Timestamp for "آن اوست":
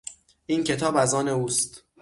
1.13-1.83